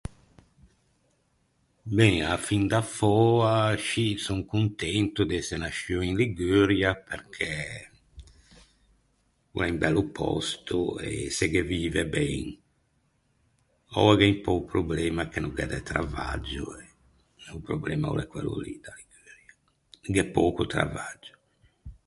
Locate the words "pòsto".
10.17-10.77